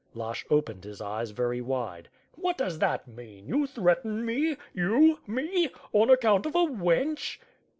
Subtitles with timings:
[0.15, 2.09] Lashch opened his eyes very wide.
[2.31, 3.47] "What does that mean?
[3.47, 4.57] You threaten me?
[4.73, 5.19] You?
[5.27, 5.69] Me?
[5.93, 7.37] On account of a wench?"